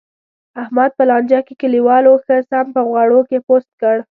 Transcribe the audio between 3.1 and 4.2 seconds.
کې پوست کړ.